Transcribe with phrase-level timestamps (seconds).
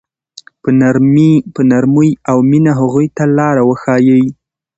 [1.53, 4.25] په نرمۍ او مینه هغوی ته لاره وښایئ.